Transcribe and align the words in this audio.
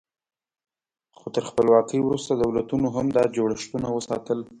خو 1.17 1.27
تر 1.35 1.43
خپلواکۍ 1.49 1.99
وروسته 2.03 2.31
دولتونو 2.35 2.87
هم 2.95 3.07
دا 3.15 3.23
جوړښتونه 3.37 3.87
وساتل. 3.91 4.39